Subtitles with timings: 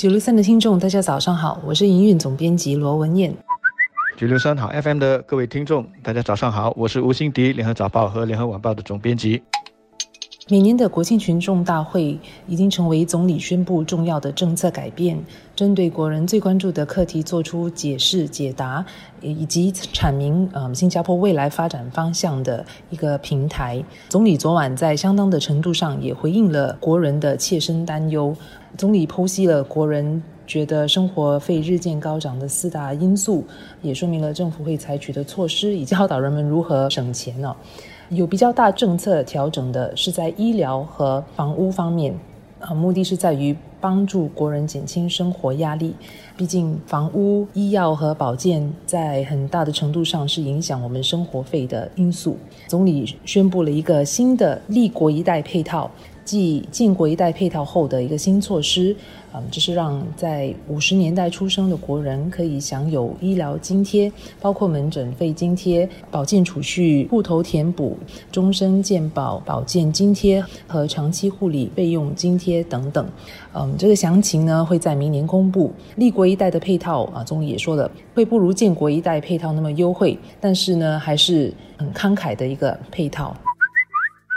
[0.00, 3.36] 九六三的听众，大家早上好，我是营运总编辑罗文艳。
[4.16, 9.42] 九六三好 FM 的各位听众，大家早上好，我是吴欣迪，联合早报和联合晚报的总编辑。
[10.50, 12.18] 每年的国庆群众大会
[12.48, 15.16] 已经成为总理宣布重要的政策改变，
[15.54, 18.84] 针对国人最关注的课题做出解释解答，
[19.20, 23.80] 以及阐明嗯新加坡未来发展方向的一个平台。
[24.08, 28.34] 总理昨晚在相当的程度上也回应了国人的切身担忧。
[28.76, 33.44] 总理剖析了国人觉得生活费日渐高涨的四大因素，
[33.82, 37.54] 也说明了政府会采取的措施，以教导人们如何省钱呢？
[38.10, 42.12] 有比较大政策调整的是在医疗和房屋方面，
[42.58, 45.94] 啊，目的是在于帮助国人减轻生活压力。
[46.36, 52.36] 毕竟房屋、医药和保健在很大的程度上是影响我们生活费的因素。
[52.66, 55.88] 总理宣布了一个新的立国一代配套。
[56.24, 58.94] 继建国一代配套后的一个新措施，
[59.34, 67.96] 嗯，就是让在五十年代出生的国人可以享有医疗津贴，包括门诊费津贴、保健储蓄户头填补、
[68.30, 73.06] 终身健保保健津贴和长期护理备用津贴等等。
[73.52, 75.72] 嗯，这个详情呢会在明年公布。
[75.96, 83.34] 立国一代的配套啊，总理也说了，会不如建国一代配套那么优惠，但是呢还是很慷慨的一个配套。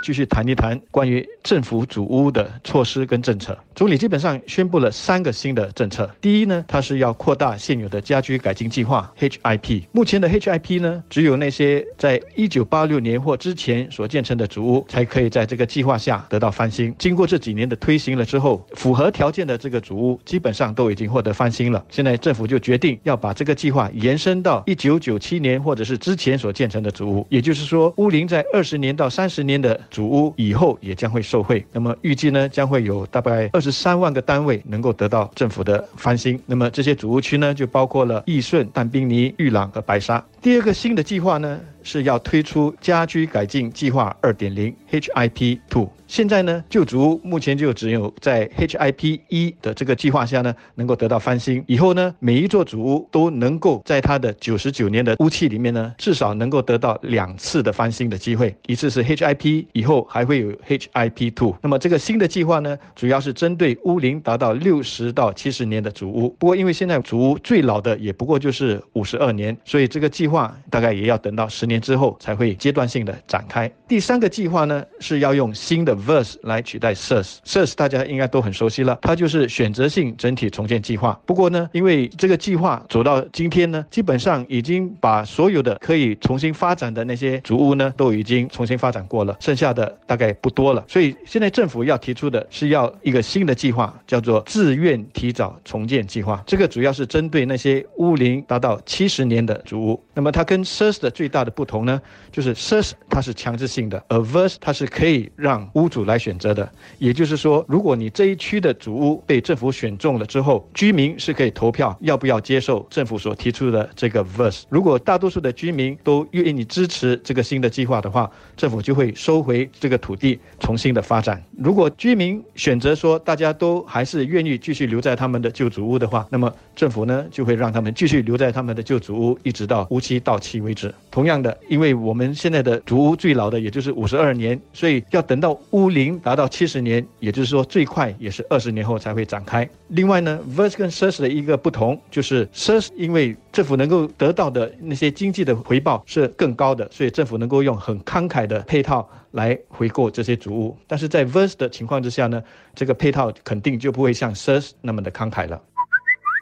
[0.00, 3.56] 继续谈一谈关于政府主屋的措施跟政策。
[3.80, 6.14] 总理基本上宣布了三个新的政策。
[6.20, 9.84] 第一呢，它是要扩大现有的家居改进计划 HIP。
[9.90, 16.94] 目前的 HIP 呢，只有那些在一九八六年或之前所建成的主屋才可以在这个计划下得到翻新。
[16.98, 21.82] 经过这几年的推行了之后，符合条件的这个主屋基本上都已经获得翻新了。
[21.88, 29.80] 现在政府就决定要把这个计划延伸到一九九七年或者是之前所建成的主屋，也就是说，屋龄在二十年到三十年的。
[29.88, 36.40] 主屋以后也将会受惠，那么预计呢将会有大概二十三万个单位能够得到政府的翻新。
[36.46, 40.24] 那么这些主屋区呢就包括了益顺、但宾尼、玉朗和白沙。
[40.40, 45.88] 第二个新的计划呢是要推出家居改进计划二点零 HIP Two。
[46.06, 51.62] 现在呢，旧主屋目前就只有在 HIP 一的这个计划下呢，能够得到翻新。
[51.68, 58.52] 以后呢，每一座主屋都能够在它的九十九年的屋期里面呢，至少能够得到两次的翻新的机会。
[58.66, 61.56] 一次是 HIP，以后还会有 HIP Two。
[61.62, 66.28] 那么这个新的计划呢，主要是针对屋龄达到六十到七十年的主屋。
[66.40, 73.70] 不过因为现在主屋最老的也不过就是五十二年，所以这个计划大概也要等到十年之后才会阶段性的展开。
[73.86, 75.96] 第三个计划呢，是要用新的。
[76.00, 81.20] Verse 来取代 SURS，SURS 大家应该都很熟悉了，它就是选择性整体重建计划。
[81.26, 90.82] 不过呢，因为这个计划走到今天呢，基本上已经把所有的可以重新发展的那些主屋呢，都已经重新发展过了，剩下的大概不多了。
[90.88, 96.42] 所以现在政府要提出的是要一个新的计划，叫做自愿提早重建计划。
[96.46, 100.02] 这个主要是针对那些屋龄达到七十年的主屋。
[100.14, 102.00] 那么它跟 SURS 的最大的不同呢，
[102.32, 106.66] 就是 SURS 它是强制性的，而 Verse 它是可以让屋主来选择的，
[106.96, 114.62] 也就是说，如果你这一区的主屋被政府选中了之后，居民是可以投票要不要接受政府所提出的这个 verse。
[114.70, 121.44] 如果大多数的居民都愿意支持这个新的计划的话，政府就会收回这个土地，重新的发展。
[121.58, 130.94] 如果居民选择说大家都还是愿意继续留在他们的旧主屋的话，那么政府呢就会让他们继续留在他们的旧主屋，一直到屋期到期为止。
[131.10, 136.10] 同样的，因为我们现在的竹屋最老的也就是五十二年，所以要等到屋龄。
[136.22, 139.68] 达到七十年，也就是说最快也是二十年后才会展开。
[139.88, 150.76] 另外呢，Verse 跟 SURS 的一个不同就是 SURS 因为政府能够得到的那些经济的回报是更高的，所以政府能够用很慷慨的配套来回购这些主物。
[150.86, 152.42] 但是在 Verse 的情况之下呢，
[152.74, 155.60] 这个配套肯定就不会像 SURS 那么的慷慨了。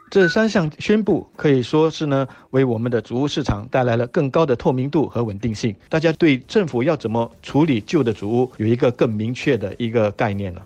[0.09, 5.75] 这三项宣布可以说是呢，为我们的主屋市场带来了更高的透明度和稳定性。
[5.87, 10.65] 大家对政府要怎么处理旧的主屋有一个更明确的一个概念了。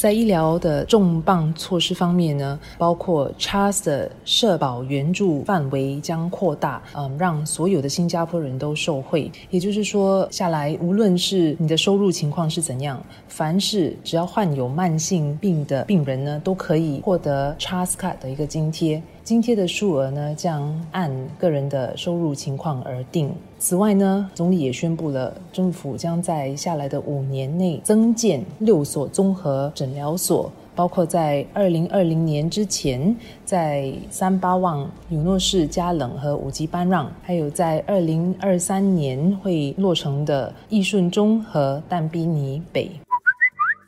[0.00, 9.30] 在医疗的重磅措施方面呢，包括 CHAS 的社保援助范围将扩大，嗯，让所有的新加坡人都受惠。
[9.50, 12.98] 也就是说，下来无论是你的收入情况是怎样，
[13.28, 19.02] 凡是只要患有慢性病的病人呢，都可以获得 CHAS 卡的一个津贴。
[19.22, 23.30] 津贴的数额呢，将按个人的收入情况而定。
[23.58, 33.14] 此外呢，总理也宣布了，政府将在下来的五年内增建六所综合诊疗所，包括在二零二零年之前，
[33.44, 42.90] 在三八旺、纽诺市、加冷和五级班让，还有在二零二三年会落成的益顺中和淡比尼北。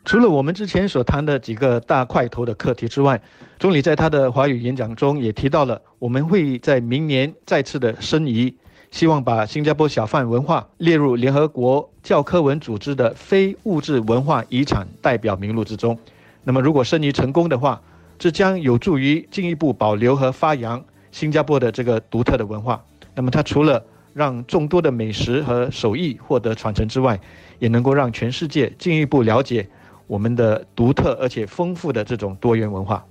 [0.04, 3.20] 除了我们之前所谈的几个大块头的课题之外，
[3.60, 8.52] 总理在他的华语演讲中也提到了，我们会在明年再次的申遗，
[8.90, 15.96] 希望把新加坡小贩文化列入联合国教科文组织的非物质文化遗产代表名录之中。
[16.42, 17.80] 那么，如果申遗成功的话，
[18.18, 22.84] 这将有助于进一步保留和发扬新加坡的这个独特的文化。
[23.14, 27.20] 那么，它除了让众多的美食和手艺获得传承之外，
[27.60, 29.68] 也能够让全世界进一步了解。
[30.12, 33.02] 我们的独特而且丰富的这种多元文化。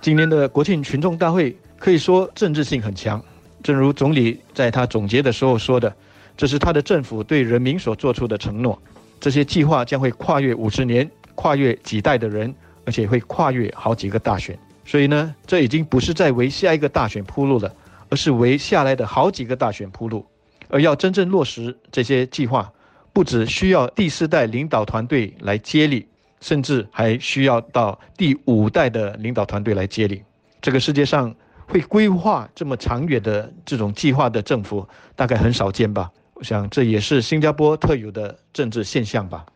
[0.00, 3.20] 今年的国庆群众大会可以说政治性很强，
[3.64, 5.92] 正如总理在他总结的时候说的，
[6.36, 8.80] 这是他的政府对人民所做出的承诺。
[9.18, 12.54] 这些计划将会跨越五十年，跨越几代的人，
[12.86, 14.56] 而且会跨越好几个大选。
[14.84, 17.74] 所以呢，这已经不是在为下一个大选铺路了，
[18.08, 20.24] 而是为下来的好几个大选铺路。
[20.68, 22.70] 而要真正落实这些计划。
[23.14, 26.06] 不只需要第四代领导团队来接力，
[26.40, 30.22] 甚至还需要到第五代的领导团队来接力。
[30.60, 31.32] 这个世界上
[31.68, 36.10] 会规划这么长远的这种计划的政府，大概很少见吧？
[36.34, 39.46] 我想这也是新加坡特有的政治现象吧。